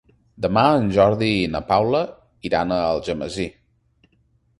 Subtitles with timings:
[0.43, 2.01] Demà en Jordi i na Paula
[2.51, 3.47] iran a Algemesí.